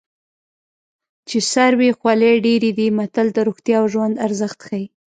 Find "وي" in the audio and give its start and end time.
1.79-1.89